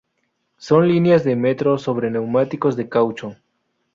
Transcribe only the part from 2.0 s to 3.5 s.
neumáticos de caucho.